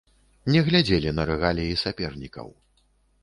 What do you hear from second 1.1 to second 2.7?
на рэгаліі сапернікаў.